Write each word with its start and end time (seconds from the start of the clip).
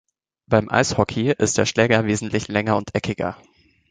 Beim 0.47 0.67
Eishockey 0.67 1.29
ist 1.37 1.59
der 1.59 1.67
Schläger 1.67 2.05
wesentlich 2.07 2.47
länger 2.47 2.75
und 2.75 2.95
eckiger. 2.95 3.37